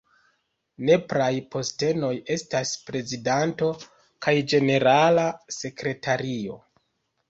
Nepraj 0.87 1.27
postenoj 1.57 2.09
estas 2.37 2.73
prezidanto 2.89 3.71
kaj 4.29 4.37
ĝenerala 4.51 5.31
sekretario. 5.63 6.65